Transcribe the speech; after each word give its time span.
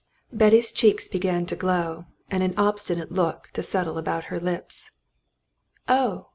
Betty's 0.33 0.71
cheeks 0.71 1.07
began 1.07 1.45
to 1.45 1.55
glow, 1.55 2.05
and 2.31 2.41
an 2.41 2.55
obstinate 2.57 3.11
look 3.11 3.51
to 3.53 3.61
settle 3.61 3.99
about 3.99 4.23
her 4.33 4.39
lips. 4.39 4.89
"Oh!" 5.87 6.29